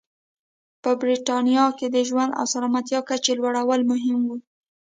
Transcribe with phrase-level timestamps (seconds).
[0.83, 4.29] په برېټانیا کې د ژوند او سلامتیا کچې لوړول مهم و.